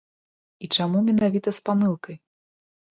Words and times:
І 0.65 0.69
чаму 0.77 0.97
менавіта 1.11 1.57
з 1.59 1.65
памылкай? 1.71 2.15